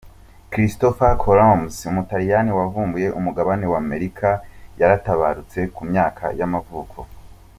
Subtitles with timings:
[0.51, 4.29] Christopher Columbus, umutaliyani wavumbuye umugabane wa Amerika
[4.79, 6.97] yaratabarutse, ku myaka y’amavuko.